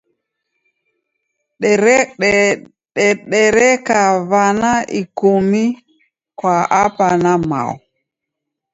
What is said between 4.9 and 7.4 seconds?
ikumi kwa Aba na